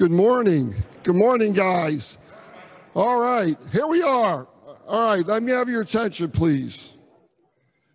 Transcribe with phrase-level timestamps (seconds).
[0.00, 0.74] Good morning.
[1.02, 2.16] Good morning, guys.
[2.94, 4.48] All right, here we are.
[4.88, 6.94] All right, let me have your attention, please.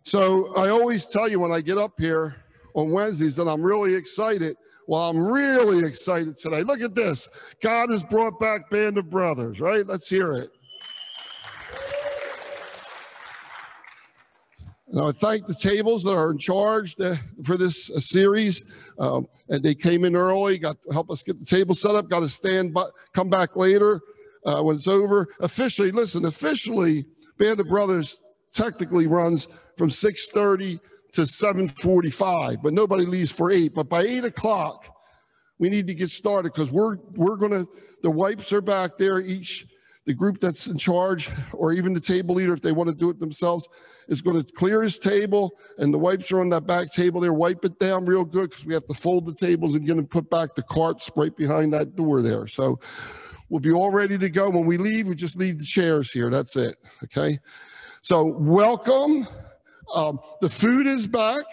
[0.04, 2.36] So, I always tell you when I get up here
[2.76, 4.55] on Wednesdays that I'm really excited.
[4.88, 6.62] Well, I'm really excited today.
[6.62, 7.27] Look at this.
[7.59, 9.87] God has brought back Band of Brothers, right?
[9.87, 10.51] Let's hear it.
[14.88, 18.63] And I thank the tables that are in charge to, for this uh, series.
[19.00, 22.09] Um, and they came in early, got to help us get the table set up,
[22.09, 24.01] got to stand by, come back later
[24.46, 25.27] uh, when it's over.
[25.39, 27.05] Officially, listen, officially,
[27.37, 28.21] Band of Brothers
[28.54, 30.79] technically runs from 6.30
[31.13, 33.73] to 7.45, but nobody leaves for 8.
[33.73, 34.86] But by 8 o'clock,
[35.58, 37.67] we need to get started because we're, we're going to,
[38.03, 39.19] the wipes are back there.
[39.19, 39.66] Each,
[40.05, 43.09] the group that's in charge, or even the table leader, if they want to do
[43.09, 43.67] it themselves,
[44.08, 47.33] is going to clear his table, and the wipes are on that back table there.
[47.33, 50.05] Wipe it down real good because we have to fold the tables and get them
[50.05, 52.45] put back the carts right behind that door there.
[52.45, 52.80] So
[53.49, 54.49] we'll be all ready to go.
[54.49, 56.30] When we leave, we just leave the chairs here.
[56.30, 56.77] That's it.
[57.03, 57.39] Okay.
[58.02, 59.27] So welcome.
[59.93, 61.45] Um, the food is back.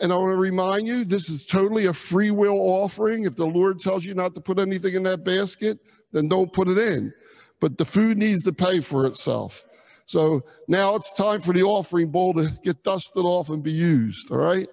[0.00, 3.24] And I want to remind you, this is totally a free will offering.
[3.24, 5.78] If the Lord tells you not to put anything in that basket,
[6.10, 7.14] then don't put it in.
[7.62, 9.62] But the food needs to pay for itself.
[10.04, 14.32] So now it's time for the offering bowl to get dusted off and be used.
[14.32, 14.68] All right.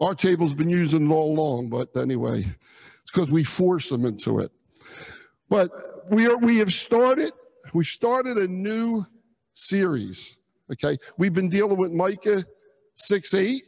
[0.00, 2.46] Our table's been using it all along, but anyway,
[3.02, 4.50] it's because we force them into it.
[5.50, 7.32] But we are we have started,
[7.74, 9.04] we started a new
[9.52, 10.38] series.
[10.72, 10.96] Okay.
[11.18, 12.42] We've been dealing with Micah
[12.94, 13.62] 6 8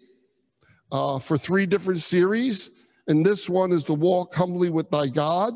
[0.93, 2.71] uh, for three different series.
[3.07, 5.53] And this one is the walk humbly with thy God,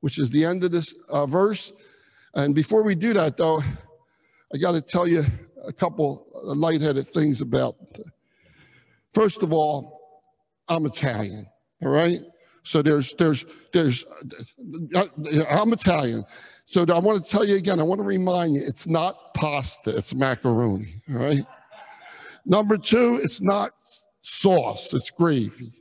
[0.00, 1.72] which is the end of this uh, verse.
[2.34, 3.62] And before we do that, though,
[4.54, 5.24] I got to tell you
[5.66, 7.76] a couple lightheaded things about.
[9.12, 10.22] First of all,
[10.68, 11.46] I'm Italian.
[11.82, 12.18] All right.
[12.62, 14.04] So there's there's there's
[15.50, 16.24] I'm Italian.
[16.66, 17.80] So I want to tell you again.
[17.80, 19.96] I want to remind you, it's not pasta.
[19.96, 20.94] It's macaroni.
[21.10, 21.44] All right.
[22.46, 23.72] Number two, it's not
[24.20, 24.92] sauce.
[24.94, 25.79] It's gravy.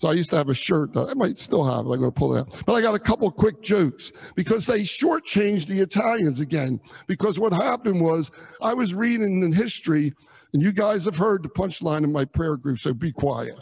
[0.00, 0.96] So I used to have a shirt.
[0.96, 1.90] I might still have it.
[1.90, 2.62] I'm going to pull it out.
[2.64, 6.80] But I got a couple quick jokes because they shortchanged the Italians again.
[7.06, 8.30] Because what happened was
[8.62, 10.14] I was reading in history,
[10.54, 13.60] and you guys have heard the punchline in my prayer group, so be quiet.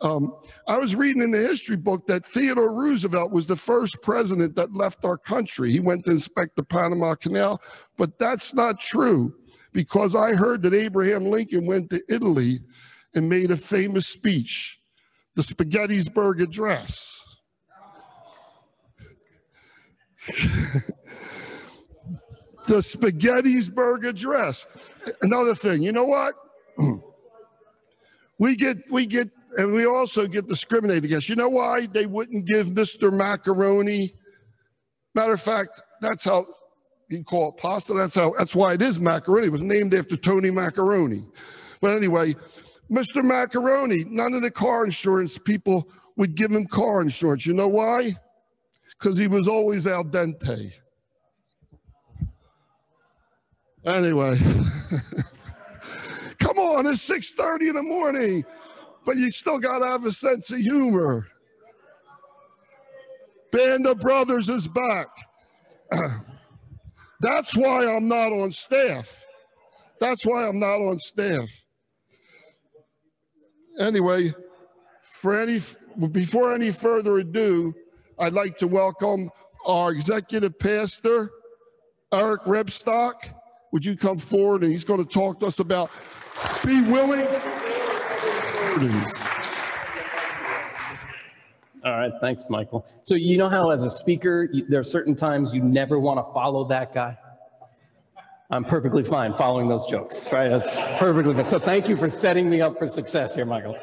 [0.00, 0.32] Um,
[0.68, 4.74] I was reading in the history book that Theodore Roosevelt was the first president that
[4.74, 5.72] left our country.
[5.72, 7.60] He went to inspect the Panama Canal,
[7.98, 9.34] but that's not true
[9.72, 12.60] because I heard that Abraham Lincoln went to Italy
[13.16, 14.78] and made a famous speech
[15.34, 17.20] the Spaghettisburg Address.
[22.66, 24.66] the Spaghettisburg Address.
[25.22, 26.34] Another thing, you know what?
[28.38, 29.28] we get, we get,
[29.58, 31.28] and we also get discriminated against.
[31.28, 33.12] You know why they wouldn't give Mr.
[33.12, 34.12] Macaroni?
[35.14, 36.46] Matter of fact, that's how
[37.08, 37.92] you call it pasta.
[37.94, 38.34] That's how.
[38.36, 39.46] That's why it is macaroni.
[39.46, 41.24] It was named after Tony Macaroni.
[41.80, 42.34] But anyway,
[42.90, 43.24] Mr.
[43.24, 47.46] Macaroni, none of the car insurance people would give him car insurance.
[47.46, 48.16] You know why?
[48.98, 50.72] Because he was always al dente.
[53.84, 54.38] Anyway,
[56.38, 58.44] come on, it's 6:30 in the morning,
[59.04, 61.26] but you still gotta have a sense of humor.
[63.50, 65.08] Band of Brothers is back.
[67.20, 69.24] That's why I'm not on staff.
[70.00, 71.63] That's why I'm not on staff
[73.78, 74.32] anyway,
[75.02, 75.60] for any
[76.10, 77.74] before any further ado,
[78.18, 79.30] I'd like to welcome
[79.66, 81.30] our executive pastor,
[82.12, 83.14] Eric Rebstock.
[83.72, 85.90] Would you come forward and he's going to talk to us about
[86.64, 87.26] be willing
[88.74, 89.24] burdens.
[91.84, 92.86] All right, thanks, Michael.
[93.02, 96.24] So you know how as a speaker, you, there are certain times you never want
[96.24, 97.16] to follow that guy?
[98.54, 100.48] I'm perfectly fine following those jokes, right?
[100.48, 101.44] That's perfectly fine.
[101.44, 103.76] So thank you for setting me up for success here, Michael.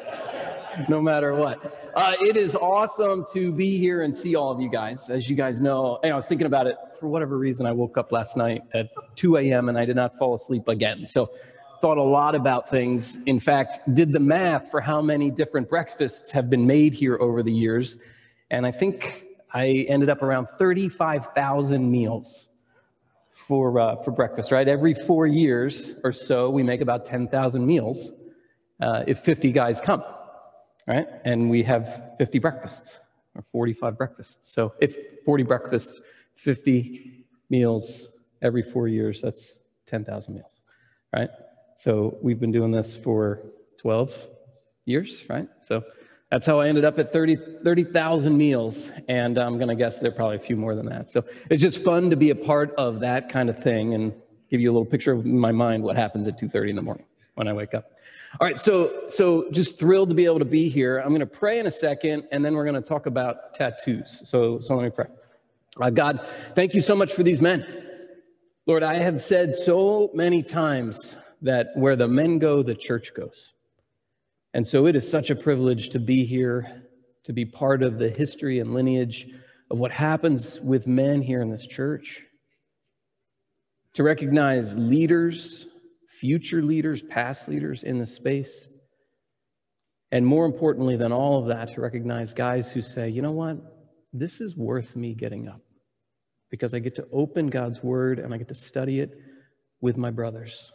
[0.88, 1.92] no matter what.
[1.94, 5.10] Uh, it is awesome to be here and see all of you guys.
[5.10, 7.66] As you guys know, I was thinking about it for whatever reason.
[7.66, 9.68] I woke up last night at 2 a.m.
[9.68, 11.06] and I did not fall asleep again.
[11.06, 11.30] So
[11.82, 13.18] thought a lot about things.
[13.26, 17.42] In fact, did the math for how many different breakfasts have been made here over
[17.42, 17.98] the years.
[18.50, 22.48] And I think I ended up around 35,000 meals
[23.32, 24.68] for, uh, for breakfast, right?
[24.68, 28.12] Every four years or so, we make about 10,000 meals
[28.80, 30.04] uh, if 50 guys come,
[30.86, 31.06] right?
[31.24, 33.00] And we have 50 breakfasts
[33.34, 34.52] or 45 breakfasts.
[34.52, 36.00] So if 40 breakfasts,
[36.36, 38.08] 50 meals
[38.42, 40.52] every four years, that's 10,000 meals,
[41.12, 41.30] right?
[41.76, 43.40] So we've been doing this for
[43.78, 44.28] 12
[44.84, 45.48] years, right?
[45.62, 45.82] So
[46.32, 48.90] That's how I ended up at 30 30,000 meals.
[49.06, 51.10] And I'm going to guess there are probably a few more than that.
[51.10, 54.14] So it's just fun to be a part of that kind of thing and
[54.50, 57.04] give you a little picture of my mind what happens at 2.30 in the morning
[57.34, 57.90] when I wake up.
[58.40, 60.96] All right, so so just thrilled to be able to be here.
[60.96, 64.22] I'm going to pray in a second, and then we're going to talk about tattoos.
[64.24, 65.08] So so let me pray.
[65.78, 67.66] Uh, God, thank you so much for these men.
[68.66, 73.52] Lord, I have said so many times that where the men go, the church goes.
[74.54, 76.82] And so it is such a privilege to be here,
[77.24, 79.26] to be part of the history and lineage
[79.70, 82.22] of what happens with men here in this church,
[83.94, 85.66] to recognize leaders,
[86.20, 88.68] future leaders, past leaders in the space.
[90.10, 93.56] And more importantly than all of that, to recognize guys who say, you know what,
[94.12, 95.62] this is worth me getting up
[96.50, 99.16] because I get to open God's word and I get to study it
[99.80, 100.70] with my brothers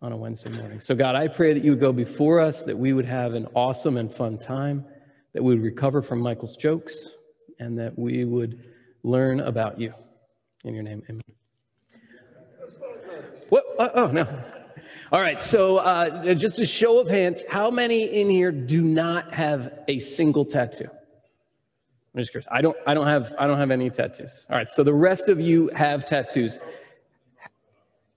[0.00, 0.80] on a Wednesday morning.
[0.80, 3.46] So, God, I pray that you would go before us, that we would have an
[3.54, 4.84] awesome and fun time,
[5.32, 7.10] that we would recover from Michael's jokes,
[7.58, 8.64] and that we would
[9.02, 9.92] learn about you.
[10.64, 11.20] In your name, amen.
[13.48, 13.64] What?
[13.78, 14.26] Uh, oh, no.
[15.10, 19.32] All right, so uh, just a show of hands, how many in here do not
[19.32, 20.88] have a single tattoo?
[22.14, 22.48] I'm just curious.
[22.50, 22.76] I don't.
[22.86, 23.34] I don't have.
[23.38, 24.46] I don't have any tattoos.
[24.50, 24.68] All right.
[24.68, 26.58] So the rest of you have tattoos.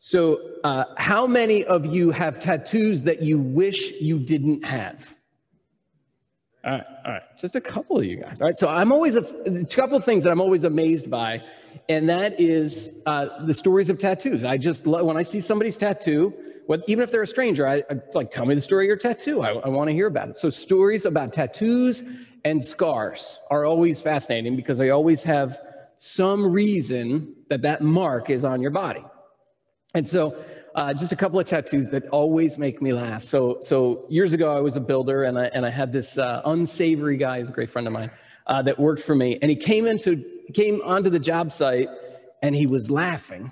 [0.03, 5.13] So, uh, how many of you have tattoos that you wish you didn't have?
[6.65, 8.41] All right, all right, just a couple of you guys.
[8.41, 11.43] All right, so I'm always a, a couple of things that I'm always amazed by,
[11.87, 14.43] and that is uh, the stories of tattoos.
[14.43, 16.33] I just love when I see somebody's tattoo,
[16.65, 18.97] what, even if they're a stranger, I, I like tell me the story of your
[18.97, 19.43] tattoo.
[19.43, 20.37] I, I want to hear about it.
[20.39, 22.01] So stories about tattoos
[22.43, 25.59] and scars are always fascinating because they always have
[25.97, 29.03] some reason that that mark is on your body.
[29.93, 30.43] And so
[30.75, 33.23] uh, just a couple of tattoos that always make me laugh.
[33.23, 36.41] So, so years ago, I was a builder and I, and I had this uh,
[36.45, 38.11] unsavory guy, he's a great friend of mine,
[38.47, 39.37] uh, that worked for me.
[39.41, 40.23] And he came into,
[40.53, 41.89] came onto the job site
[42.41, 43.51] and he was laughing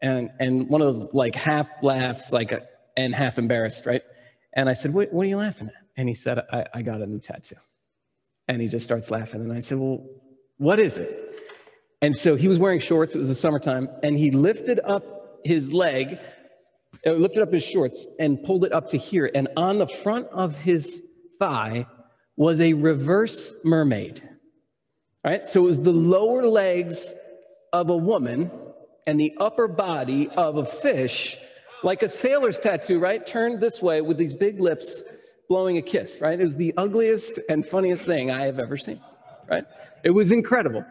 [0.00, 2.52] and, and one of those like half laughs, like,
[2.96, 4.02] and half embarrassed, right?
[4.52, 5.74] And I said, what, what are you laughing at?
[5.96, 7.56] And he said, I, I got a new tattoo.
[8.46, 9.40] And he just starts laughing.
[9.40, 10.04] And I said, well,
[10.56, 11.36] what is it?
[12.00, 13.14] And so he was wearing shorts.
[13.14, 13.88] It was the summertime.
[14.02, 16.18] And he lifted up his leg,
[17.06, 19.30] uh, lifted up his shorts and pulled it up to here.
[19.34, 21.02] And on the front of his
[21.38, 21.86] thigh
[22.36, 24.22] was a reverse mermaid.
[25.24, 25.48] Right?
[25.48, 27.12] So it was the lower legs
[27.72, 28.50] of a woman
[29.06, 31.36] and the upper body of a fish,
[31.82, 33.26] like a sailor's tattoo, right?
[33.26, 35.02] Turned this way with these big lips
[35.48, 36.38] blowing a kiss, right?
[36.38, 39.00] It was the ugliest and funniest thing I have ever seen,
[39.48, 39.64] right?
[40.04, 40.84] It was incredible.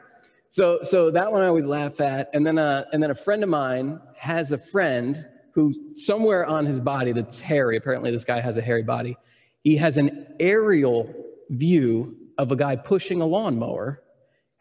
[0.49, 2.29] So, so that one I always laugh at.
[2.33, 6.65] And then, uh, and then a friend of mine has a friend who somewhere on
[6.65, 7.77] his body that's hairy.
[7.77, 9.17] Apparently, this guy has a hairy body.
[9.63, 11.13] He has an aerial
[11.49, 14.03] view of a guy pushing a lawnmower,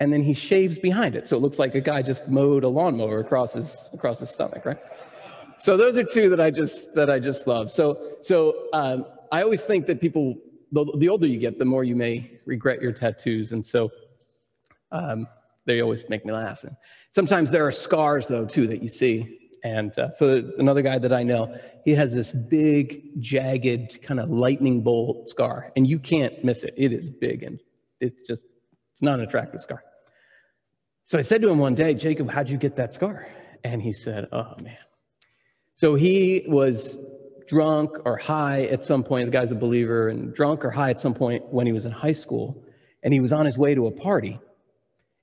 [0.01, 2.69] and then he shaves behind it, so it looks like a guy just mowed a
[2.69, 4.79] lawnmower across his across his stomach, right?
[5.59, 7.71] So those are two that I just that I just love.
[7.71, 10.37] So so um, I always think that people,
[10.73, 13.91] the, the older you get, the more you may regret your tattoos, and so.
[14.93, 15.27] Um,
[15.67, 16.65] they always make me laugh.
[16.65, 16.77] And
[17.11, 19.41] sometimes there are scars, though, too, that you see.
[19.65, 24.31] And uh, so another guy that I know, he has this big, jagged, kind of
[24.31, 26.75] lightning bolt scar, and you can't miss it.
[26.77, 27.59] It is big, and
[28.01, 28.45] it's just,
[28.93, 29.83] it's not an attractive scar.
[31.05, 33.27] So I said to him one day, Jacob, how'd you get that scar?
[33.65, 34.79] And he said, oh, man.
[35.75, 36.97] So he was
[37.49, 39.27] drunk or high at some point.
[39.27, 41.93] The guy's a believer, and drunk or high at some point when he was in
[41.93, 42.65] high school,
[43.03, 44.39] and he was on his way to a party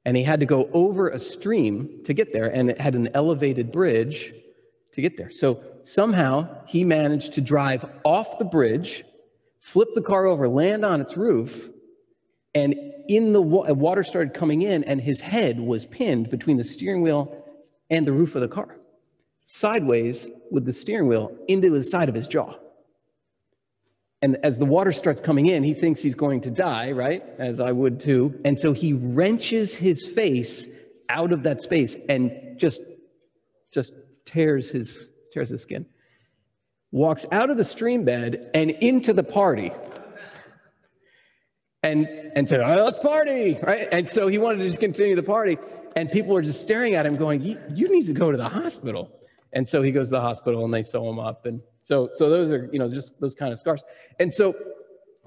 [0.06, 3.10] and he had to go over a stream to get there, and it had an
[3.14, 4.34] elevated bridge
[4.94, 5.32] to get there.
[5.32, 9.04] So somehow he managed to drive off the bridge,
[9.60, 11.70] flip the car over, land on its roof,
[12.54, 12.76] and
[13.08, 17.02] in the wa- water started coming in, and his head was pinned between the steering
[17.02, 17.44] wheel
[17.90, 18.78] and the roof of the car,
[19.46, 22.56] sideways with the steering wheel into the side of his jaw.
[24.24, 27.22] And as the water starts coming in, he thinks he's going to die, right?
[27.40, 28.40] As I would too.
[28.46, 30.66] And so he wrenches his face
[31.10, 32.80] out of that space and just,
[33.74, 33.92] just
[34.24, 35.86] tears his, tears his skin.
[36.94, 39.74] Walks out of the stream bed and into the party.
[41.84, 43.90] And, and said, oh, let's party, right?
[43.92, 45.58] And so he wanted to just continue the party.
[45.98, 49.12] And people were just staring at him going, you need to go to the hospital.
[49.52, 51.46] And so he goes to the hospital and they sew him up.
[51.46, 53.84] And so, so those are, you know, just those kind of scars.
[54.20, 54.56] And so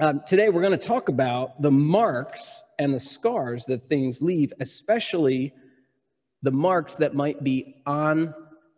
[0.00, 4.52] um, today we're going to talk about the marks and the scars that things leave,
[4.60, 5.52] especially
[6.42, 8.34] the marks that might be on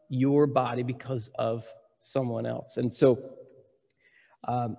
[0.08, 1.66] your body because of
[2.00, 2.78] someone else.
[2.78, 3.18] And so
[4.46, 4.76] um,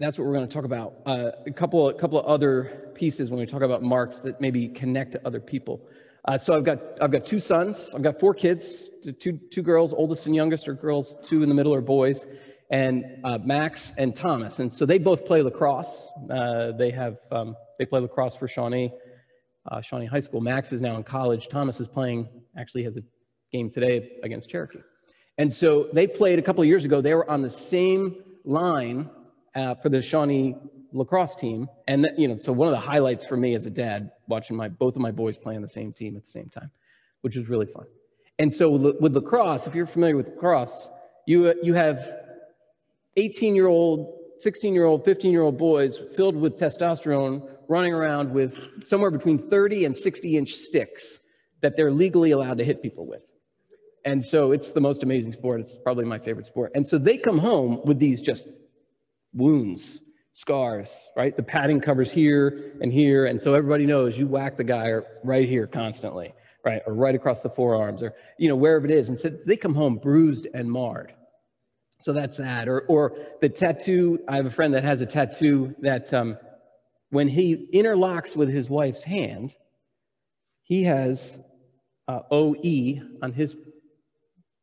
[0.00, 0.94] that's what we're going to talk about.
[1.06, 4.66] Uh, a couple, a couple of other pieces when we talk about marks that maybe
[4.68, 5.80] connect to other people.
[6.26, 7.92] Uh, so I've got, I've got two sons.
[7.94, 8.88] I've got four kids,
[9.20, 12.24] two, two girls, oldest and youngest are girls, two in the middle are boys,
[12.70, 14.58] and uh, Max and Thomas.
[14.58, 16.10] And so they both play lacrosse.
[16.30, 18.90] Uh, they have, um, they play lacrosse for Shawnee,
[19.70, 20.40] uh, Shawnee High School.
[20.40, 21.48] Max is now in college.
[21.48, 22.26] Thomas is playing,
[22.56, 23.02] actually has a
[23.52, 24.78] game today against Cherokee.
[25.36, 27.02] And so they played a couple of years ago.
[27.02, 28.16] They were on the same
[28.46, 29.10] line
[29.54, 30.56] uh, for the Shawnee
[30.94, 31.68] lacrosse team.
[31.88, 34.68] And, you know, so one of the highlights for me as a dad, watching my,
[34.68, 36.70] both of my boys play on the same team at the same time,
[37.20, 37.84] which was really fun.
[38.38, 40.88] And so with, with lacrosse, if you're familiar with lacrosse,
[41.26, 42.10] you, you have
[43.16, 48.32] 18 year old, 16 year old, 15 year old boys filled with testosterone running around
[48.32, 51.20] with somewhere between 30 and 60 inch sticks
[51.60, 53.22] that they're legally allowed to hit people with.
[54.04, 55.60] And so it's the most amazing sport.
[55.60, 56.72] It's probably my favorite sport.
[56.74, 58.44] And so they come home with these just
[59.32, 60.00] wounds,
[60.34, 61.34] scars, right?
[61.34, 63.26] The padding covers here and here.
[63.26, 66.82] And so everybody knows you whack the guy right here constantly, right?
[66.86, 69.08] Or right across the forearms or, you know, wherever it is.
[69.08, 71.14] And so they come home bruised and marred.
[72.00, 72.68] So that's that.
[72.68, 76.36] Or, or the tattoo, I have a friend that has a tattoo that um,
[77.10, 79.54] when he interlocks with his wife's hand,
[80.64, 81.38] he has
[82.08, 83.54] uh, OE on his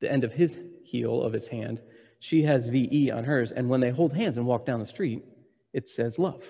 [0.02, 1.80] the end of his heel of his hand.
[2.20, 3.52] She has VE on hers.
[3.52, 5.24] And when they hold hands and walk down the street,
[5.74, 6.44] it says love.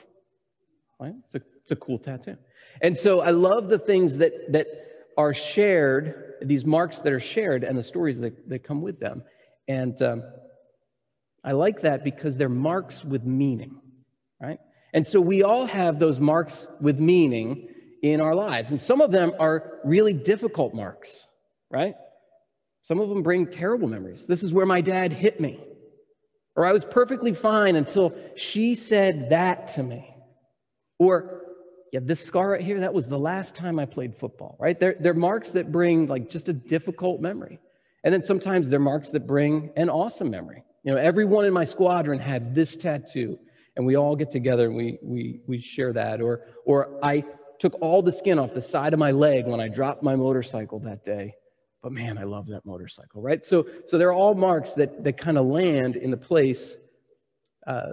[1.00, 1.14] Right?
[1.26, 2.38] It's a, it's a cool tattoo.
[2.82, 4.68] And so I love the things that, that
[5.18, 9.24] are shared, these marks that are shared, and the stories that, that come with them.
[9.68, 10.24] And um,
[11.44, 13.80] I like that because they're marks with meaning,
[14.42, 14.60] right?
[14.94, 17.70] And so we all have those marks with meaning
[18.04, 18.72] in our lives.
[18.72, 21.28] And some of them are really difficult marks,
[21.70, 21.96] right?
[22.84, 24.26] Some of them bring terrible memories.
[24.26, 25.60] This is where my dad hit me.
[26.56, 30.14] Or I was perfectly fine until she said that to me.
[31.00, 31.42] Or,
[31.94, 34.80] yeah, this scar right here, that was the last time I played football, right?
[34.80, 37.60] They're, they're marks that bring like just a difficult memory.
[38.04, 40.64] And then sometimes they're marks that bring an awesome memory.
[40.84, 43.38] You know, everyone in my squadron had this tattoo,
[43.76, 46.22] and we all get together and we, we, we share that.
[46.22, 47.24] Or, or I
[47.60, 50.80] took all the skin off the side of my leg when I dropped my motorcycle
[50.80, 51.36] that day
[51.82, 53.44] but man, I love that motorcycle, right?
[53.44, 56.78] So, so they're all marks that, that kind of land in the place
[57.66, 57.92] uh,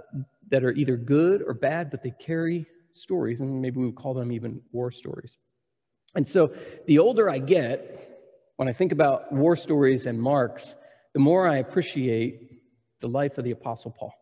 [0.49, 4.13] that are either good or bad, but they carry stories, and maybe we would call
[4.13, 5.37] them even war stories.
[6.15, 6.53] And so
[6.85, 8.19] the older I get,
[8.57, 10.75] when I think about war stories and marks,
[11.13, 12.61] the more I appreciate
[13.01, 14.13] the life of the Apostle Paul.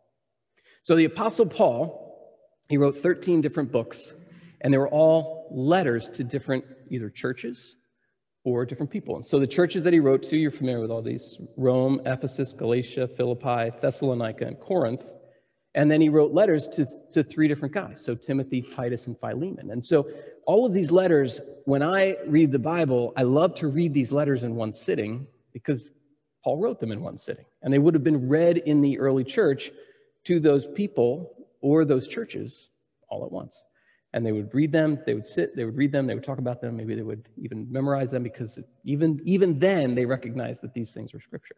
[0.84, 4.14] So the Apostle Paul, he wrote 13 different books,
[4.62, 7.76] and they were all letters to different either churches
[8.48, 9.18] or different people.
[9.18, 12.54] And so the churches that he wrote to, you're familiar with all these Rome, Ephesus,
[12.54, 15.04] Galatia, Philippi, Thessalonica, and Corinth.
[15.76, 18.02] And then he wrote letters to, to three different guys.
[18.02, 19.72] So Timothy, Titus, and Philemon.
[19.72, 20.10] And so
[20.46, 24.44] all of these letters, when I read the Bible, I love to read these letters
[24.44, 25.90] in one sitting because
[26.42, 27.46] Paul wrote them in one sitting.
[27.64, 29.72] And they would have been read in the early church
[30.24, 32.70] to those people or those churches
[33.10, 33.62] all at once
[34.14, 36.40] and they would read them they would sit they would read them they would talk
[36.40, 40.74] about them maybe they would even memorize them because even even then they recognized that
[40.74, 41.56] these things were scripture.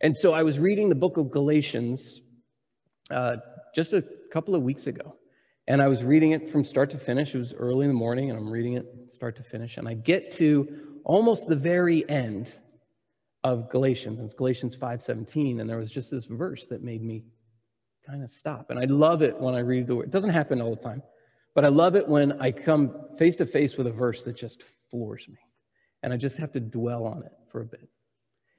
[0.00, 2.22] And so i was reading the book of galatians
[3.10, 3.36] uh,
[3.74, 5.16] just a couple of weeks ago
[5.68, 7.34] and i was reading it from start to finish.
[7.34, 9.94] It was early in the morning and i'm reading it start to finish and i
[9.94, 12.54] get to almost the very end
[13.44, 14.20] of galatians.
[14.20, 17.24] It's galatians 5.17 and there was just this verse that made me
[18.06, 20.06] kind of stop and i love it when i read the word.
[20.06, 21.02] It doesn't happen all the time
[21.54, 24.62] but I love it when I come face to face with a verse that just
[24.90, 25.38] floors me.
[26.02, 27.88] And I just have to dwell on it for a bit.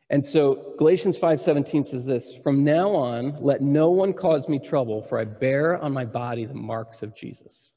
[0.09, 5.01] And so Galatians 5:17 says this, "From now on, let no one cause me trouble,
[5.01, 7.73] for I bear on my body the marks of Jesus."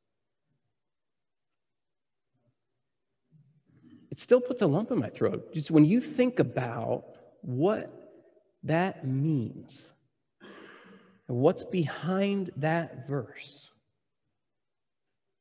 [4.11, 5.53] It still puts a lump in my throat.
[5.53, 7.05] Just when you think about
[7.43, 7.91] what
[8.63, 9.93] that means
[11.29, 13.71] and what's behind that verse,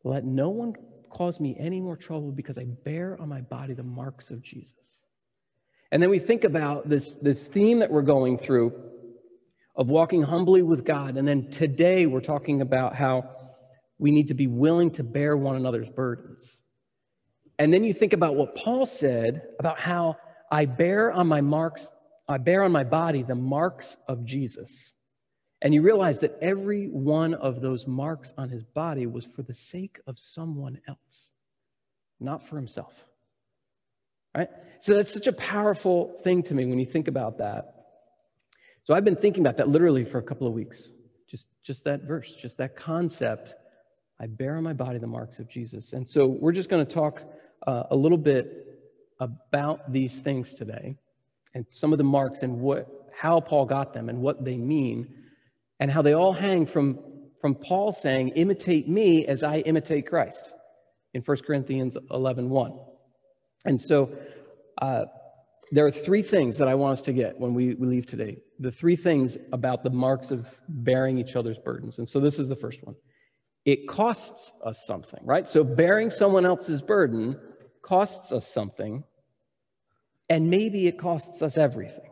[0.05, 0.74] let no one
[1.09, 5.01] cause me any more trouble because I bear on my body the marks of Jesus.
[5.91, 8.74] And then we think about this, this theme that we're going through
[9.75, 11.17] of walking humbly with God.
[11.17, 13.29] And then today we're talking about how
[13.97, 16.57] we need to be willing to bear one another's burdens.
[17.57, 20.17] And then you think about what Paul said about how
[20.51, 21.89] I bear on my marks,
[22.27, 24.93] I bear on my body the marks of Jesus.
[25.62, 29.53] And you realize that every one of those marks on his body was for the
[29.53, 31.29] sake of someone else,
[32.19, 32.93] not for himself.
[34.35, 34.50] Right?
[34.81, 37.71] So that's such a powerful thing to me when you think about that.
[38.83, 40.91] So I've been thinking about that literally for a couple of weeks,
[41.27, 43.55] Just, just that verse, just that concept.
[44.19, 45.93] I bear on my body the marks of Jesus.
[45.93, 47.24] And so we're just going to talk
[47.65, 48.77] uh, a little bit
[49.19, 50.97] about these things today
[51.53, 55.07] and some of the marks and what, how Paul got them and what they mean
[55.79, 57.00] and how they all hang from,
[57.41, 60.53] from Paul saying, imitate me as I imitate Christ
[61.13, 62.79] in 1 Corinthians 11, 1.
[63.65, 64.12] And so
[64.82, 65.05] uh,
[65.72, 68.38] there are three things that I want us to get when we, we leave today.
[68.60, 71.98] The three things about the marks of bearing each other's burdens.
[71.98, 72.96] And so this is the first one.
[73.65, 75.50] It costs us something, right?
[75.50, 77.36] So bearing someone else's burden
[77.82, 79.03] costs us something,
[80.29, 82.10] and maybe it costs us everything.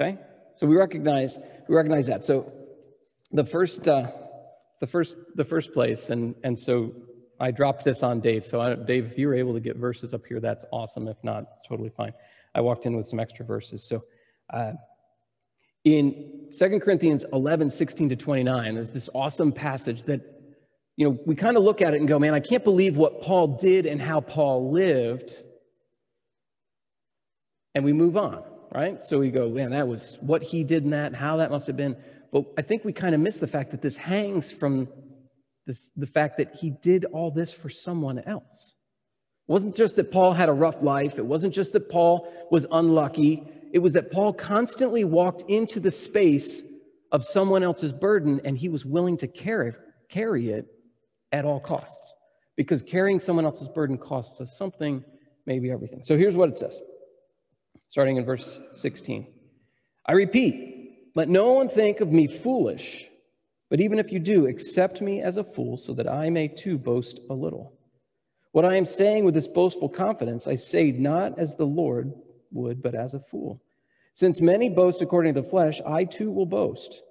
[0.00, 0.18] Okay?
[0.58, 1.38] So we recognize
[1.68, 2.24] we recognize that.
[2.24, 2.52] So
[3.32, 4.10] the first uh,
[4.80, 6.92] the first the first place, and and so
[7.40, 8.46] I dropped this on Dave.
[8.46, 11.06] So, I, Dave, if you were able to get verses up here, that's awesome.
[11.06, 12.12] If not, it's totally fine.
[12.54, 13.84] I walked in with some extra verses.
[13.84, 14.02] So,
[14.52, 14.72] uh,
[15.84, 20.20] in 2 Corinthians 11, 16 to 29, there's this awesome passage that,
[20.96, 23.22] you know, we kind of look at it and go, man, I can't believe what
[23.22, 25.32] Paul did and how Paul lived.
[27.76, 29.04] And we move on, right?
[29.04, 31.76] So we go, man, that was what he did in that, how that must have
[31.76, 31.96] been.
[32.32, 34.88] But I think we kind of miss the fact that this hangs from
[35.66, 38.74] this, the fact that he did all this for someone else.
[39.48, 42.66] It wasn't just that Paul had a rough life, it wasn't just that Paul was
[42.70, 46.62] unlucky, it was that Paul constantly walked into the space
[47.12, 49.72] of someone else's burden and he was willing to carry,
[50.08, 50.66] carry it
[51.32, 52.14] at all costs.
[52.56, 55.04] Because carrying someone else's burden costs us something,
[55.46, 56.02] maybe everything.
[56.04, 56.78] So here's what it says,
[57.88, 59.26] starting in verse 16.
[60.06, 63.08] I repeat, let no one think of me foolish
[63.68, 66.78] but even if you do, accept me as a fool so that I may too
[66.78, 67.74] boast a little.
[68.52, 72.12] What I am saying with this boastful confidence, I say not as the Lord
[72.50, 73.60] would, but as a fool.
[74.14, 77.02] Since many boast according to the flesh, I too will boast.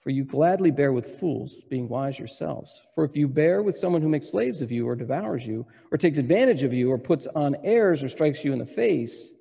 [0.00, 2.82] For you gladly bear with fools, being wise yourselves.
[2.94, 5.98] For if you bear with someone who makes slaves of you, or devours you, or
[5.98, 9.32] takes advantage of you, or puts on airs, or strikes you in the face,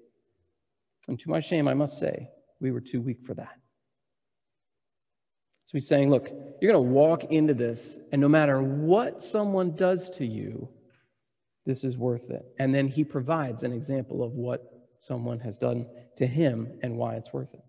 [1.08, 3.56] and to my shame I must say, we were too weak for that.
[5.66, 9.76] So he's saying, look, you're going to walk into this, and no matter what someone
[9.76, 10.70] does to you,
[11.66, 12.46] this is worth it.
[12.58, 14.64] And then he provides an example of what
[15.02, 17.64] someone has done to him and why it's worth it.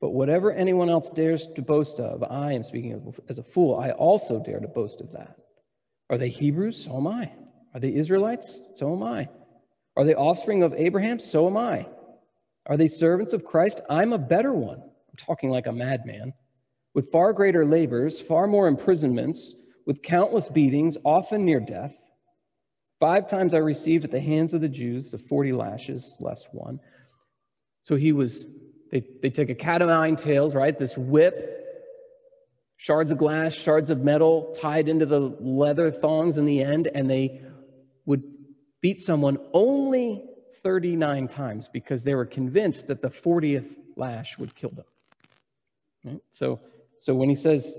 [0.00, 3.90] But whatever anyone else dares to boast of, I am speaking as a fool, I
[3.90, 5.36] also dare to boast of that.
[6.08, 6.84] Are they Hebrews?
[6.84, 7.30] So am I.
[7.74, 8.62] Are they Israelites?
[8.74, 9.28] So am I.
[9.98, 11.18] Are they offspring of Abraham?
[11.18, 11.84] So am I.
[12.66, 13.80] Are they servants of Christ?
[13.90, 16.32] I'm a better one I'm talking like a madman,
[16.94, 19.54] with far greater labors, far more imprisonments,
[19.86, 21.94] with countless beatings, often near death.
[23.00, 26.78] Five times I received at the hands of the Jews the 40 lashes, less one.
[27.82, 28.46] So he was,
[28.92, 30.78] they, they take a cat nine tails, right?
[30.78, 31.34] This whip,
[32.76, 37.10] shards of glass, shards of metal tied into the leather thongs in the end, and
[37.10, 37.40] they
[38.80, 40.24] beat someone only
[40.62, 44.84] 39 times because they were convinced that the 40th lash would kill them.
[46.04, 46.22] Right?
[46.30, 46.60] So,
[47.00, 47.74] so when he says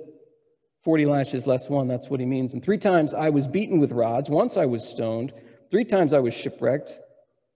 [0.83, 2.53] 40 lashes less one, that's what he means.
[2.53, 4.29] And three times I was beaten with rods.
[4.29, 5.33] Once I was stoned.
[5.71, 6.97] Three times I was shipwrecked.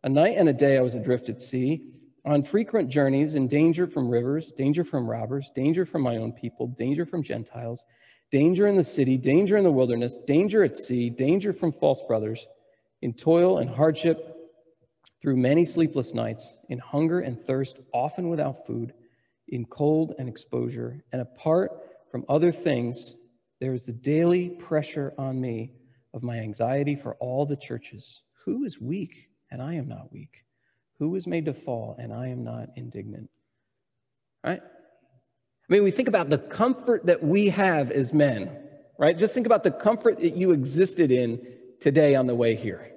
[0.04, 1.90] A night and a day I was adrift at sea.
[2.26, 6.68] On frequent journeys, in danger from rivers, danger from robbers, danger from my own people,
[6.68, 7.84] danger from Gentiles,
[8.32, 12.48] danger in the city, danger in the wilderness, danger at sea, danger from false brothers,
[13.04, 14.34] in toil and hardship,
[15.22, 18.94] through many sleepless nights, in hunger and thirst, often without food
[19.50, 21.72] in cold and exposure, and apart
[22.10, 23.16] from other things,
[23.60, 25.74] there is the daily pressure on me
[26.14, 28.22] of my anxiety for all the churches.
[28.46, 30.46] Who is weak and I am not weak?
[31.00, 33.30] Who is made to fall and I am not indignant?
[34.46, 34.62] Right?
[34.62, 38.50] I mean, we think about the comfort that we have as men,
[38.98, 39.18] right?
[39.18, 41.46] Just think about the comfort that you existed in
[41.82, 42.93] today on the way here.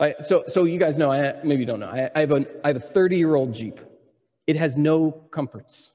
[0.00, 0.16] Right?
[0.24, 2.68] So, so you guys know, I, maybe you don't know, I, I have a, I
[2.68, 3.80] have a 30 year old Jeep.
[4.46, 5.90] It has no comforts,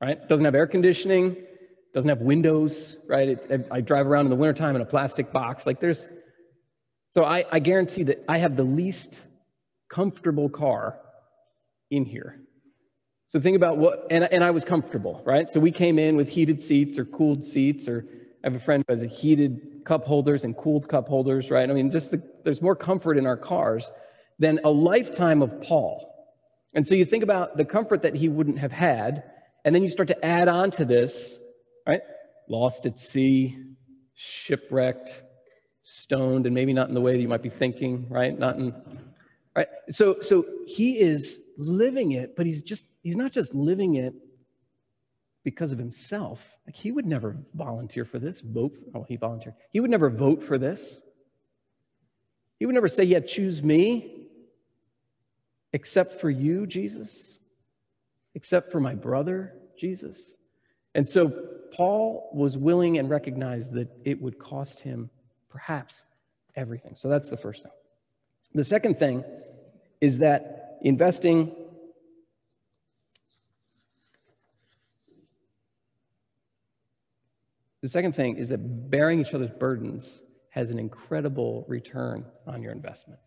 [0.00, 0.26] right?
[0.28, 1.36] Doesn't have air conditioning,
[1.92, 3.30] doesn't have windows, right?
[3.30, 5.66] It, I drive around in the wintertime in a plastic box.
[5.66, 6.06] Like there's,
[7.10, 9.26] so I, I guarantee that I have the least
[9.90, 10.96] comfortable car
[11.90, 12.40] in here.
[13.26, 15.48] So think about what, and, and I was comfortable, right?
[15.48, 18.06] So we came in with heated seats or cooled seats, or
[18.44, 21.68] I have a friend who has heated cup holders and cooled cup holders, right?
[21.68, 23.90] I mean, just the, there's more comfort in our cars
[24.38, 26.08] than a lifetime of Paul
[26.74, 29.24] and so you think about the comfort that he wouldn't have had,
[29.64, 31.40] and then you start to add on to this,
[31.86, 32.02] right?
[32.48, 33.58] Lost at sea,
[34.14, 35.22] shipwrecked,
[35.82, 38.38] stoned, and maybe not in the way that you might be thinking, right?
[38.38, 38.74] Not in
[39.56, 39.68] right.
[39.90, 44.14] So so he is living it, but he's just he's not just living it
[45.48, 46.46] because of himself.
[46.66, 48.76] Like he would never volunteer for this, vote.
[48.94, 49.54] Oh, he volunteered.
[49.70, 51.00] He would never vote for this.
[52.58, 54.26] He would never say, Yeah, choose me,
[55.72, 57.38] except for you, Jesus,
[58.34, 60.34] except for my brother, Jesus.
[60.94, 61.32] And so
[61.72, 65.08] Paul was willing and recognized that it would cost him
[65.48, 66.04] perhaps
[66.56, 66.92] everything.
[66.94, 67.72] So that's the first thing.
[68.54, 69.24] The second thing
[70.02, 71.56] is that investing
[77.82, 82.72] The second thing is that bearing each other's burdens has an incredible return on your
[82.72, 83.20] investment.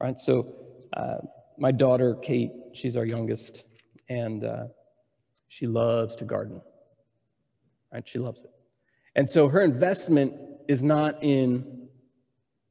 [0.00, 0.18] Right?
[0.18, 0.54] So,
[0.96, 1.18] uh,
[1.56, 3.64] my daughter, Kate, she's our youngest,
[4.08, 4.64] and uh,
[5.46, 6.60] she loves to garden.
[7.92, 8.06] Right?
[8.06, 8.50] She loves it.
[9.14, 10.34] And so, her investment
[10.68, 11.88] is not in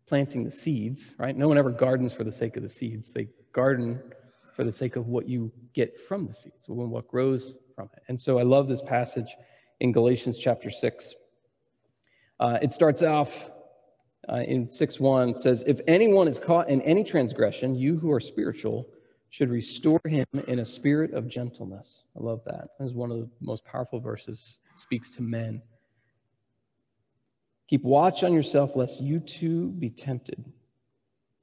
[0.07, 1.35] planting the seeds, right?
[1.35, 3.11] No one ever gardens for the sake of the seeds.
[3.11, 4.01] They garden
[4.55, 8.03] for the sake of what you get from the seeds, what grows from it.
[8.09, 9.35] And so I love this passage
[9.83, 11.13] in Galatians chapter 6.
[12.39, 13.51] Uh, it starts off
[14.29, 18.09] uh, in 6 1, it says, If anyone is caught in any transgression, you who
[18.09, 18.87] are spiritual
[19.29, 22.03] should restore him in a spirit of gentleness.
[22.17, 22.69] I love that.
[22.79, 25.61] That is one of the most powerful verses, speaks to men.
[27.67, 30.45] Keep watch on yourself, lest you too be tempted.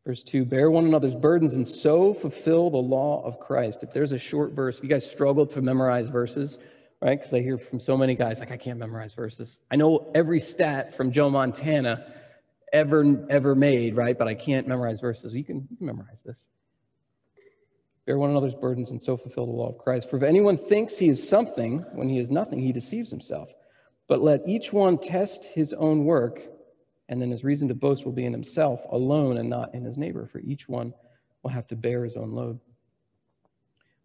[0.07, 3.83] Verse 2 Bear one another's burdens and so fulfill the law of Christ.
[3.83, 6.59] If there's a short verse, if you guys struggle to memorize verses,
[7.00, 7.18] right?
[7.18, 9.58] Because I hear from so many guys like, I can't memorize verses.
[9.70, 12.04] I know every stat from Joe Montana
[12.72, 14.16] ever ever made, right?
[14.16, 15.34] But I can't memorize verses.
[15.34, 16.46] You can, you can memorize this.
[18.06, 20.10] Bear one another's burdens and so fulfill the law of Christ.
[20.10, 23.50] For if anyone thinks he is something when he is nothing, he deceives himself.
[24.08, 26.40] But let each one test his own work,
[27.08, 29.96] and then his reason to boast will be in himself alone and not in his
[29.96, 30.92] neighbor, for each one
[31.42, 32.58] will have to bear his own load.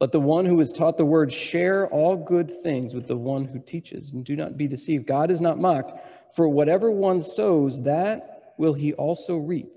[0.01, 3.45] Let the one who is taught the word share all good things with the one
[3.45, 5.07] who teaches, and do not be deceived.
[5.07, 5.93] God is not mocked,
[6.35, 9.71] for whatever one sows, that will he also reap.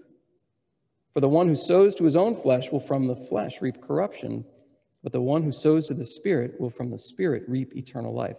[1.15, 4.45] For the one who sows to his own flesh will from the flesh reap corruption,
[5.03, 8.37] but the one who sows to the Spirit will from the Spirit reap eternal life.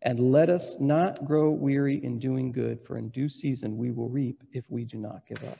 [0.00, 4.08] And let us not grow weary in doing good, for in due season we will
[4.08, 5.58] reap if we do not give up.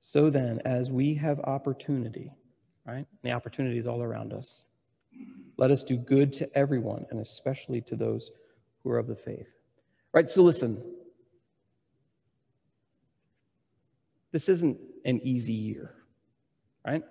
[0.00, 2.32] So then, as we have opportunity,
[2.90, 2.96] right?
[2.96, 4.62] And The opportunity is all around us.
[5.56, 8.30] Let us do good to everyone, and especially to those
[8.82, 9.48] who are of the faith.
[10.12, 10.82] Right, so listen.
[14.32, 15.94] This isn't an easy year,
[16.86, 17.02] right?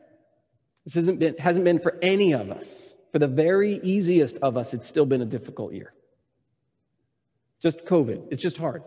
[0.86, 2.96] This hasn't been, hasn't been for any of us.
[3.12, 5.94] For the very easiest of us, it's still been a difficult year.
[7.62, 8.84] Just COVID, it's just hard.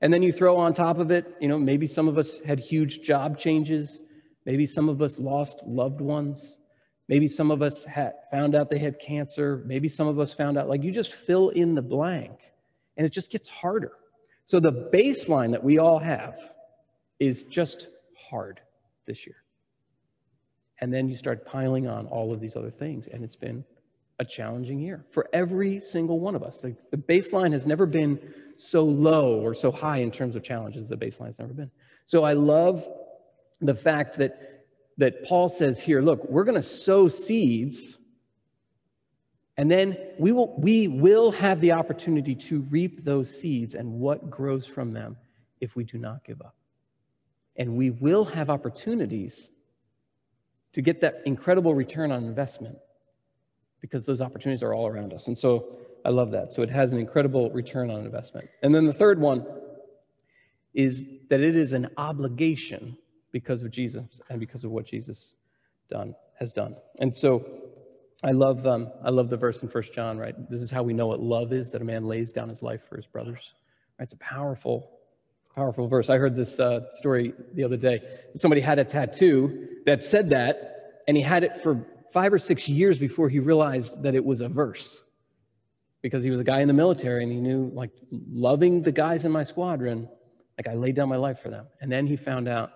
[0.00, 2.58] And then you throw on top of it, you know, maybe some of us had
[2.58, 4.00] huge job changes.
[4.46, 6.58] Maybe some of us lost loved ones.
[7.08, 9.62] Maybe some of us had found out they had cancer.
[9.66, 12.40] Maybe some of us found out, like you just fill in the blank
[12.96, 13.92] and it just gets harder.
[14.46, 16.38] So the baseline that we all have
[17.18, 18.60] is just hard
[19.06, 19.36] this year.
[20.80, 23.64] And then you start piling on all of these other things, and it's been
[24.18, 26.60] a challenging year for every single one of us.
[26.60, 28.18] The, the baseline has never been
[28.58, 30.88] so low or so high in terms of challenges.
[30.88, 31.70] The baseline has never been.
[32.04, 32.86] So I love
[33.60, 34.64] the fact that,
[34.98, 37.98] that Paul says here look, we're going to sow seeds,
[39.56, 44.30] and then we will, we will have the opportunity to reap those seeds and what
[44.30, 45.16] grows from them
[45.60, 46.54] if we do not give up.
[47.56, 49.48] And we will have opportunities
[50.74, 52.76] to get that incredible return on investment
[53.80, 55.28] because those opportunities are all around us.
[55.28, 56.52] And so I love that.
[56.52, 58.48] So it has an incredible return on investment.
[58.62, 59.46] And then the third one
[60.74, 62.98] is that it is an obligation
[63.36, 65.34] because of Jesus and because of what Jesus
[65.90, 66.74] done has done.
[67.00, 67.44] And so
[68.24, 70.16] I love um, I love the verse in First John.
[70.16, 72.62] Right, this is how we know what love is that a man lays down his
[72.62, 73.52] life for his brothers.
[73.98, 74.04] Right?
[74.04, 74.90] It's a powerful,
[75.54, 76.08] powerful verse.
[76.08, 78.00] I heard this uh, story the other day.
[78.36, 82.70] Somebody had a tattoo that said that, and he had it for five or six
[82.70, 85.04] years before he realized that it was a verse
[86.00, 89.26] because he was a guy in the military and he knew like loving the guys
[89.26, 90.08] in my squadron
[90.56, 92.70] like i laid down my life for them and then he found out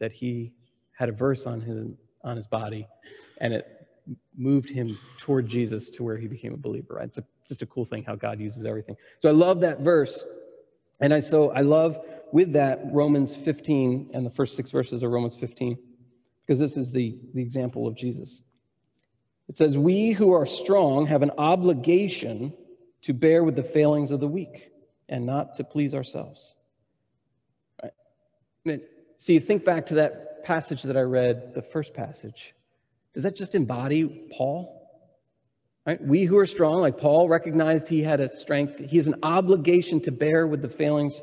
[0.00, 0.52] that he
[0.92, 1.86] had a verse on his,
[2.24, 2.86] on his body
[3.40, 3.80] and it
[4.36, 7.06] moved him toward Jesus to where he became a believer, right?
[7.06, 8.96] It's a, just a cool thing how God uses everything.
[9.20, 10.24] So I love that verse.
[11.00, 11.98] And I so I love
[12.32, 15.78] with that Romans 15 and the first six verses of Romans 15,
[16.46, 18.42] because this is the, the example of Jesus.
[19.48, 22.52] It says, We who are strong have an obligation
[23.02, 24.70] to bear with the failings of the weak
[25.08, 26.54] and not to please ourselves.
[27.82, 28.82] Right?
[29.20, 32.54] So you think back to that passage that I read, the first passage.
[33.12, 34.88] Does that just embody Paul?
[35.86, 36.00] Right?
[36.00, 40.00] We who are strong, like Paul recognized he had a strength, he has an obligation
[40.04, 41.20] to bear with the failings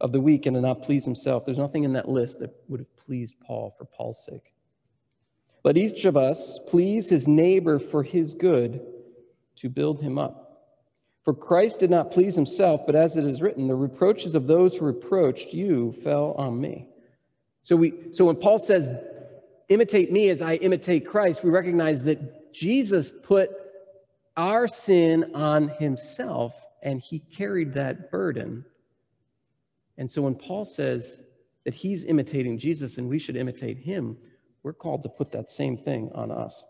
[0.00, 1.44] of the weak and to not please himself.
[1.44, 4.54] There's nothing in that list that would have pleased Paul for Paul's sake.
[5.62, 8.80] Let each of us please his neighbor for his good
[9.56, 10.62] to build him up.
[11.22, 14.74] For Christ did not please himself, but as it is written, the reproaches of those
[14.74, 16.88] who reproached you fell on me.
[17.66, 18.86] So we so when Paul says,
[19.68, 23.50] imitate me as I imitate Christ, we recognize that Jesus put
[24.36, 28.64] our sin on himself and he carried that burden.
[29.98, 31.18] And so when Paul says
[31.64, 34.16] that he's imitating Jesus and we should imitate him,
[34.62, 36.62] we're called to put that same thing on us.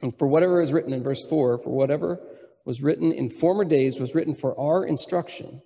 [0.00, 2.18] And for whatever is written in verse 4, for whatever
[2.64, 5.60] was written in former days was written for our instruction,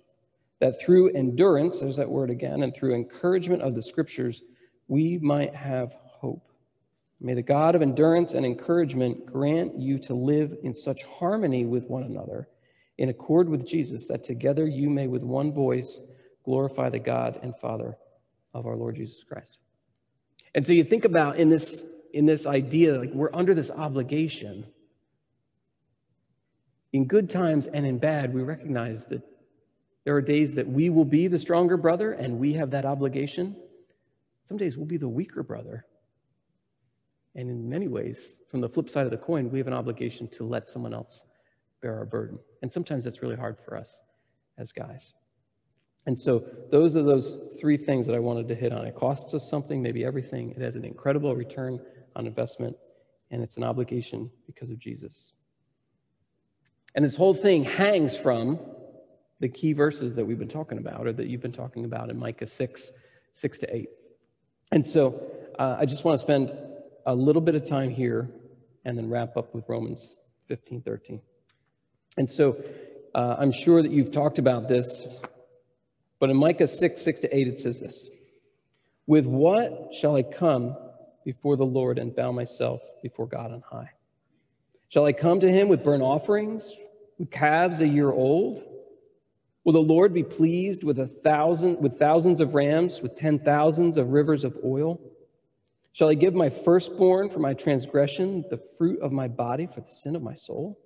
[0.63, 4.43] that through endurance, there's that word again, and through encouragement of the scriptures,
[4.87, 6.47] we might have hope.
[7.19, 11.89] May the God of endurance and encouragement grant you to live in such harmony with
[11.89, 12.47] one another,
[12.97, 15.99] in accord with Jesus, that together you may with one voice
[16.45, 17.97] glorify the God and Father
[18.53, 19.57] of our Lord Jesus Christ.
[20.55, 24.65] And so you think about in this in this idea like we're under this obligation.
[26.93, 29.23] In good times and in bad, we recognize that
[30.05, 33.55] there are days that we will be the stronger brother and we have that obligation.
[34.47, 35.85] Some days we'll be the weaker brother
[37.35, 40.27] and in many ways, from the flip side of the coin, we have an obligation
[40.29, 41.23] to let someone else
[41.81, 42.37] bear our burden.
[42.61, 43.99] And sometimes that's really hard for us
[44.57, 45.13] as guys.
[46.05, 48.85] And so those are those three things that I wanted to hit on.
[48.85, 50.51] It costs us something, maybe everything.
[50.51, 51.79] It has an incredible return
[52.15, 52.75] on investment,
[53.31, 55.33] and it's an obligation because of Jesus.
[56.93, 58.59] And this whole thing hangs from
[59.43, 62.17] the key verses that we've been talking about, or that you've been talking about in
[62.17, 62.91] Micah 6,
[63.33, 63.89] 6 to 8.
[64.71, 65.21] And so
[65.59, 66.49] uh, I just want to spend
[67.05, 68.29] a little bit of time here
[68.85, 71.21] and then wrap up with Romans 15, 13.
[72.15, 72.63] And so
[73.13, 75.07] uh, I'm sure that you've talked about this,
[76.19, 78.07] but in Micah 6, 6 to 8, it says this
[79.07, 80.73] With what shall I come
[81.25, 83.91] before the Lord and bow myself before God on high?
[84.87, 86.71] Shall I come to him with burnt offerings,
[87.19, 88.69] with calves a year old?
[89.63, 93.97] Will the Lord be pleased with a thousand with thousands of rams, with ten thousands
[93.97, 94.99] of rivers of oil?
[95.93, 99.91] Shall I give my firstborn for my transgression, the fruit of my body for the
[99.91, 100.79] sin of my soul?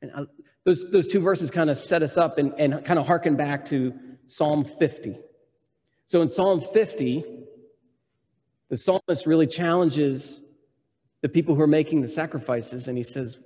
[0.00, 0.22] And I,
[0.64, 3.66] those, those two verses kind of set us up and, and kind of harken back
[3.66, 3.92] to
[4.26, 5.18] Psalm 50.
[6.06, 7.24] So in Psalm 50,
[8.68, 10.40] the psalmist really challenges
[11.20, 13.38] the people who are making the sacrifices, and he says,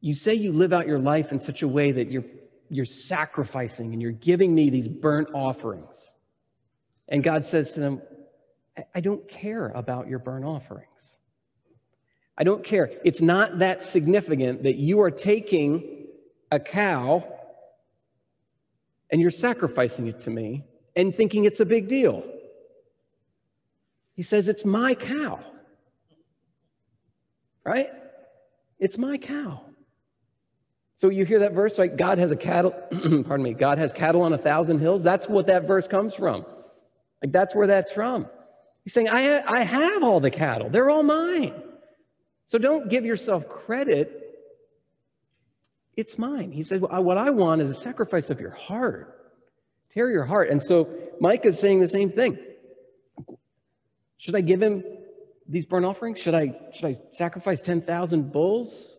[0.00, 2.24] You say you live out your life in such a way that you're,
[2.68, 6.12] you're sacrificing and you're giving me these burnt offerings.
[7.08, 8.02] And God says to them,
[8.94, 11.16] I don't care about your burnt offerings.
[12.36, 12.92] I don't care.
[13.04, 16.06] It's not that significant that you are taking
[16.52, 17.24] a cow
[19.10, 22.22] and you're sacrificing it to me and thinking it's a big deal.
[24.14, 25.40] He says, It's my cow.
[27.64, 27.90] Right?
[28.78, 29.67] It's my cow.
[30.98, 31.96] So you hear that verse, right?
[31.96, 35.04] God has a cattle, pardon me, God has cattle on a thousand hills.
[35.04, 36.44] That's what that verse comes from.
[37.22, 38.26] Like that's where that's from.
[38.82, 41.54] He's saying, I, I have all the cattle, they're all mine.
[42.46, 44.12] So don't give yourself credit.
[45.96, 46.50] It's mine.
[46.50, 49.14] He said, well, What I want is a sacrifice of your heart.
[49.90, 50.50] Tear your heart.
[50.50, 50.88] And so
[51.20, 52.38] Micah is saying the same thing.
[54.16, 54.82] Should I give him
[55.48, 56.18] these burnt offerings?
[56.18, 58.97] Should I, should I sacrifice 10,000 bulls?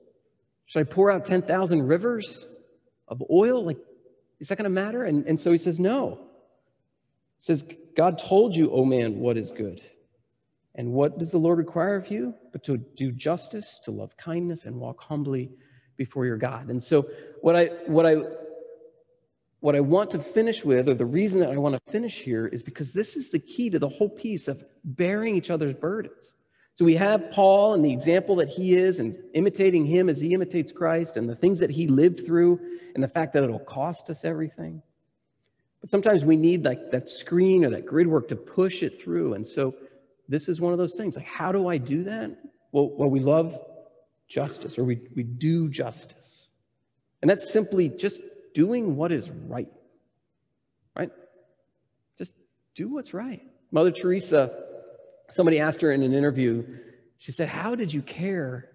[0.69, 2.45] Should I pour out 10,000 rivers
[3.07, 3.65] of oil?
[3.65, 3.79] Like,
[4.39, 5.03] is that going to matter?
[5.03, 6.19] And, and so he says, No.
[7.39, 7.65] He says,
[7.97, 9.81] God told you, O oh man, what is good.
[10.75, 12.35] And what does the Lord require of you?
[12.51, 15.49] But to do justice, to love kindness, and walk humbly
[15.97, 16.69] before your God.
[16.69, 17.09] And so
[17.41, 18.17] what I what I
[19.61, 22.45] what I want to finish with, or the reason that I want to finish here,
[22.45, 26.35] is because this is the key to the whole piece of bearing each other's burdens.
[26.79, 30.33] So we have Paul and the example that he is, and imitating him as he
[30.33, 32.57] imitates Christ, and the things that he lived through,
[32.95, 34.81] and the fact that it'll cost us everything.
[35.81, 39.33] But sometimes we need like that screen or that grid work to push it through.
[39.33, 39.75] And so
[40.29, 41.17] this is one of those things.
[41.17, 42.31] Like, how do I do that?
[42.71, 43.59] Well, well we love
[44.29, 46.47] justice or we, we do justice.
[47.21, 48.21] And that's simply just
[48.53, 49.67] doing what is right.
[50.95, 51.11] Right?
[52.17, 52.37] Just
[52.73, 53.41] do what's right.
[53.69, 54.68] Mother Teresa,
[55.31, 56.65] somebody asked her in an interview,
[57.17, 58.69] she said, How did you care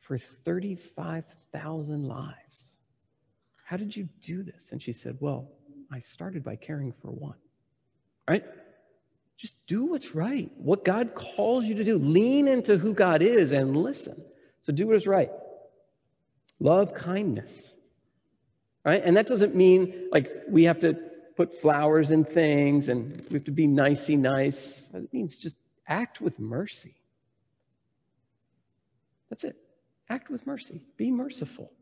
[0.00, 2.72] for 35,000 lives?
[3.64, 4.68] How did you do this?
[4.72, 5.48] And she said, Well,
[5.90, 7.36] I started by caring for one,
[8.28, 8.44] right?
[9.36, 11.98] Just do what's right, what God calls you to do.
[11.98, 14.22] Lean into who God is and listen.
[14.60, 15.30] So do what is right.
[16.60, 17.74] Love kindness.
[18.84, 19.02] Right?
[19.04, 20.96] And that doesn't mean like we have to
[21.36, 24.88] put flowers in things and we have to be nicey nice.
[24.94, 26.94] It means just act with mercy.
[29.30, 29.56] That's it.
[30.08, 30.82] Act with mercy.
[30.96, 31.72] Be merciful.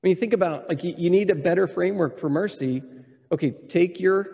[0.00, 2.82] When you think about like you, you need a better framework for mercy,
[3.30, 4.26] okay, take your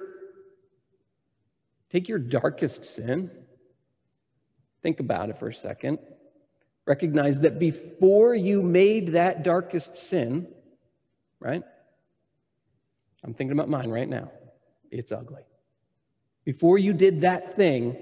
[1.91, 3.31] take your darkest sin.
[4.83, 5.99] Think about it for a second.
[6.87, 10.47] Recognize that before you made that darkest sin,
[11.41, 11.65] right?
[13.25, 14.31] I'm thinking about mine right now.
[14.91, 15.43] It's ugly.
[16.45, 17.97] Before you did that thing,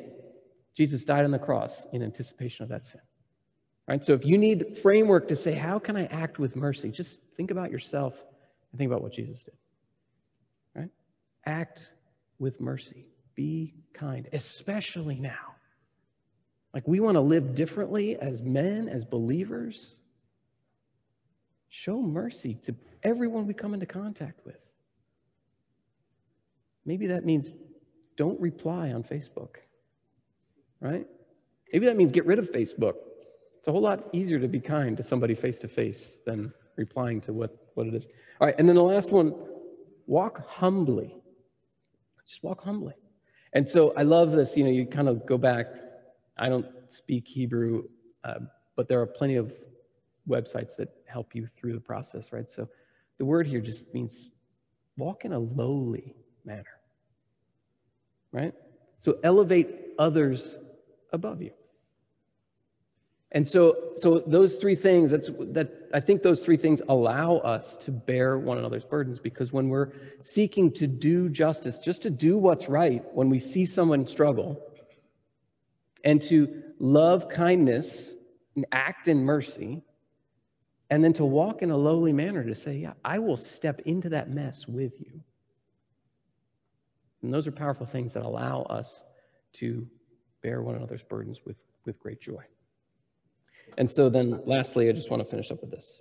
[0.76, 3.00] Jesus died on the cross in anticipation of that sin.
[3.88, 4.04] Right?
[4.04, 6.90] So if you need framework to say, how can I act with mercy?
[6.90, 8.14] Just think about yourself
[8.72, 9.54] and think about what Jesus did.
[10.74, 10.90] Right?
[11.46, 11.90] Act
[12.38, 13.06] with mercy.
[13.34, 15.54] Be kind, especially now.
[16.72, 19.96] Like we want to live differently as men, as believers.
[21.68, 24.58] Show mercy to everyone we come into contact with.
[26.86, 27.52] Maybe that means
[28.16, 29.56] don't reply on Facebook,
[30.80, 31.06] right?
[31.72, 32.94] Maybe that means get rid of Facebook.
[33.58, 37.20] It's a whole lot easier to be kind to somebody face to face than replying
[37.22, 38.06] to what, what it is.
[38.40, 39.34] All right, and then the last one
[40.06, 41.14] walk humbly.
[42.26, 42.94] Just walk humbly.
[43.52, 44.56] And so I love this.
[44.56, 45.66] You know, you kind of go back.
[46.36, 47.84] I don't speak Hebrew,
[48.24, 48.40] uh,
[48.76, 49.52] but there are plenty of
[50.28, 52.50] websites that help you through the process, right?
[52.50, 52.68] So
[53.18, 54.30] the word here just means
[54.96, 56.73] walk in a lowly manner,
[58.34, 58.52] right?
[58.98, 59.68] So elevate
[59.98, 60.58] others
[61.12, 61.52] above you.
[63.32, 67.74] And so, so those three things, that's that I think those three things allow us
[67.76, 69.92] to bear one another's burdens because when we're
[70.22, 74.60] seeking to do justice, just to do what's right, when we see someone struggle,
[76.04, 78.14] and to love kindness
[78.54, 79.82] and act in mercy,
[80.90, 84.10] and then to walk in a lowly manner to say, Yeah, I will step into
[84.10, 85.20] that mess with you.
[87.24, 89.02] And those are powerful things that allow us
[89.54, 89.86] to
[90.42, 91.56] bear one another's burdens with,
[91.86, 92.42] with great joy.
[93.78, 96.00] And so then lastly, I just want to finish up with this.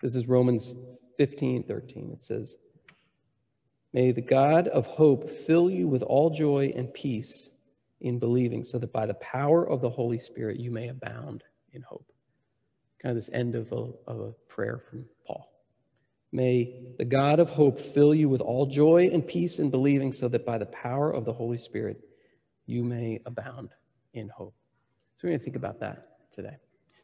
[0.00, 0.72] This is Romans
[1.18, 2.10] 15, 13.
[2.12, 2.56] It says,
[3.92, 7.50] May the God of hope fill you with all joy and peace
[8.00, 11.82] in believing, so that by the power of the Holy Spirit you may abound in
[11.82, 12.06] hope.
[13.02, 15.49] Kind of this end of a, of a prayer from Paul.
[16.32, 20.28] May the God of hope fill you with all joy and peace in believing, so
[20.28, 22.00] that by the power of the Holy Spirit
[22.66, 23.70] you may abound
[24.14, 24.54] in hope.
[25.16, 26.56] So we're going to think about that today.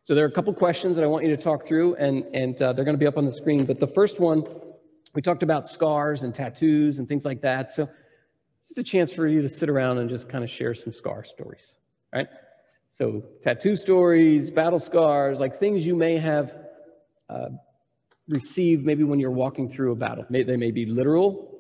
[0.05, 2.61] So there are a couple questions that I want you to talk through, and, and
[2.63, 3.65] uh, they're going to be up on the screen.
[3.65, 4.45] But the first one,
[5.15, 7.73] we talked about scars and tattoos and things like that.
[7.73, 7.89] So
[8.69, 11.25] just a chance for you to sit around and just kind of share some scar
[11.25, 11.75] stories,
[12.15, 12.29] right?
[12.93, 16.55] So tattoo stories, battle scars, like things you may have
[17.29, 17.49] uh,
[18.29, 20.25] received maybe when you're walking through a battle.
[20.31, 21.57] They may be literal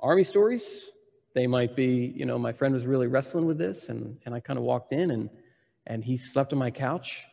[0.00, 0.90] army stories.
[1.34, 4.40] They might be, you know, my friend was really wrestling with this, and, and I
[4.40, 5.30] kind of walked in and,
[5.86, 7.24] and he slept on my couch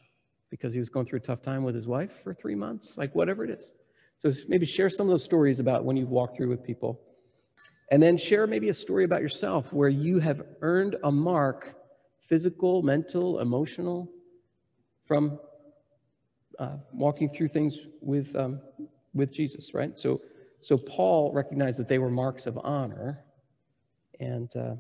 [0.50, 3.14] because he was going through a tough time with his wife for three months, like
[3.16, 3.72] whatever it is.
[4.20, 7.00] So maybe share some of those stories about when you've walked through with people.
[7.92, 11.76] And then share maybe a story about yourself where you have earned a mark,
[12.28, 14.10] physical, mental, emotional,
[15.06, 15.40] from
[16.60, 18.60] uh, walking through things with, um,
[19.14, 19.98] with Jesus, right?
[19.98, 20.22] So,
[20.62, 23.24] so Paul recognized that they were marks of honor.
[24.20, 24.76] And uh,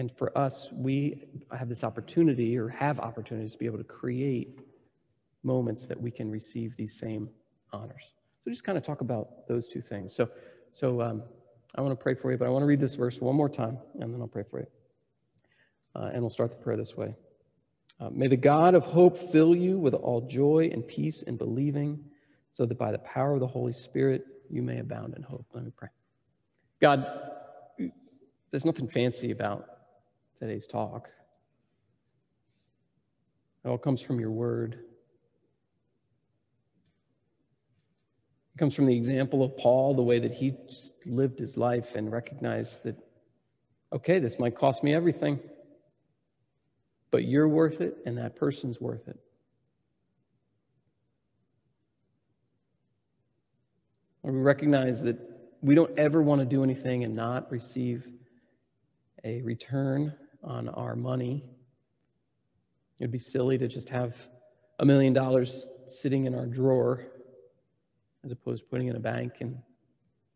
[0.00, 4.60] and for us, we have this opportunity or have opportunities to be able to create
[5.42, 7.28] moments that we can receive these same
[7.70, 8.14] honors.
[8.42, 10.14] So just kind of talk about those two things.
[10.14, 10.30] So,
[10.72, 11.22] so um,
[11.74, 13.50] I want to pray for you, but I want to read this verse one more
[13.50, 14.66] time, and then I'll pray for you.
[15.94, 17.14] Uh, and we'll start the prayer this way.
[18.00, 22.02] Uh, May the God of hope fill you with all joy and peace in believing,
[22.50, 25.46] so that by the power of the Holy Spirit you may abound in hope.
[25.52, 25.88] Let me pray.
[26.80, 27.06] God,
[28.50, 29.66] there's nothing fancy about
[30.38, 31.08] today's talk.
[33.64, 34.78] It all comes from your word.
[38.54, 40.54] It comes from the example of Paul, the way that he
[41.04, 42.96] lived his life and recognized that,
[43.92, 45.38] okay, this might cost me everything,
[47.10, 49.18] but you're worth it and that person's worth it.
[54.22, 55.18] we recognize that
[55.62, 58.06] we don't ever want to do anything and not receive
[59.24, 61.44] a return on our money.
[62.98, 64.14] It'd be silly to just have
[64.78, 67.06] a million dollars sitting in our drawer
[68.24, 69.58] as opposed to putting it in a bank and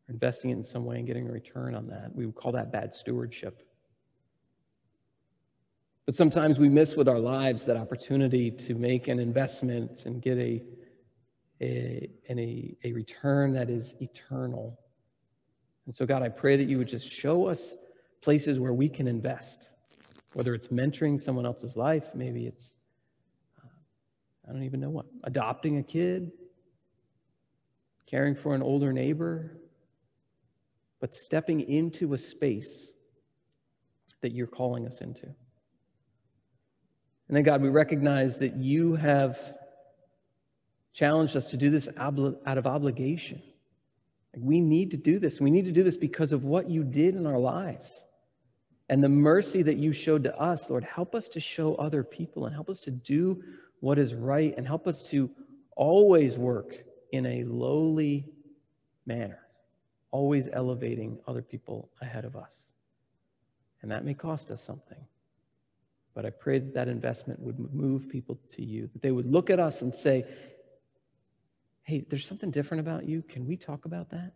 [0.09, 2.15] investing it in some way and getting a return on that.
[2.15, 3.67] We would call that bad stewardship.
[6.07, 10.37] But sometimes we miss with our lives that opportunity to make an investment and get
[10.37, 10.63] a,
[11.63, 14.79] a, and a, a return that is eternal.
[15.87, 17.77] And so, God, I pray that you would just show us
[18.21, 19.71] places where we can invest,
[20.35, 22.77] whether it's mentoring someone else's life, maybe it's,
[23.63, 23.69] uh,
[24.49, 26.33] I don't even know what, adopting a kid,
[28.07, 29.59] caring for an older neighbor,
[31.01, 32.91] but stepping into a space
[34.21, 35.35] that you're calling us into.
[37.29, 39.39] And then, God, we recognize that you have
[40.93, 43.43] challenged us to do this out of obligation.
[44.37, 45.41] We need to do this.
[45.41, 48.05] We need to do this because of what you did in our lives
[48.89, 50.69] and the mercy that you showed to us.
[50.69, 53.43] Lord, help us to show other people and help us to do
[53.81, 55.31] what is right and help us to
[55.77, 56.77] always work
[57.13, 58.27] in a lowly
[59.07, 59.41] manner,
[60.11, 62.69] always elevating other people ahead of us.
[63.83, 65.05] And that may cost us something.
[66.15, 69.51] But I pray that that investment would move people to you, that they would look
[69.51, 70.25] at us and say,
[71.83, 73.23] hey, there's something different about you.
[73.23, 74.33] Can we talk about that?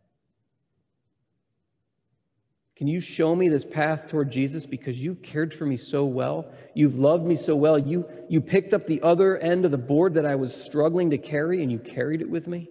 [2.76, 6.52] Can you show me this path toward Jesus because you've cared for me so well?
[6.74, 7.76] You've loved me so well.
[7.76, 11.18] You, you picked up the other end of the board that I was struggling to
[11.18, 12.70] carry and you carried it with me?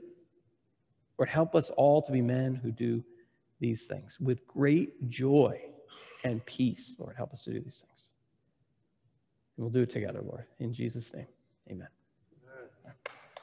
[1.18, 3.04] Lord, help us all to be men who do
[3.60, 5.60] these things with great joy
[6.24, 6.96] and peace.
[7.00, 7.97] Lord, help us to do these things.
[9.58, 10.46] We'll do it together, Lord.
[10.60, 11.28] In Jesus' name,
[11.72, 11.88] amen.